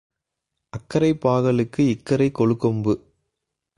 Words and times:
அக்கரைப் 0.73 1.21
பாகலுக்கு 1.21 1.83
இக்கரைக் 1.89 2.39
கொழுகொம்பு. 2.39 2.93